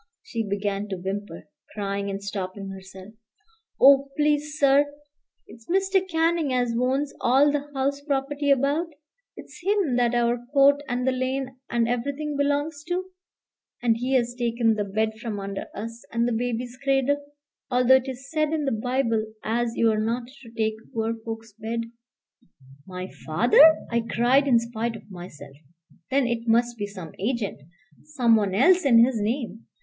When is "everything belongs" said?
11.87-12.83